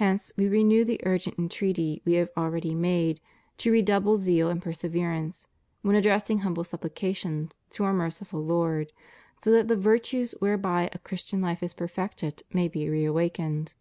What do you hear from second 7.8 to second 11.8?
our merciful God, so that the virtues whereby a Christian hfe is